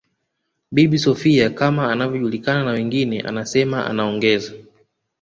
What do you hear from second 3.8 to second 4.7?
anaongeza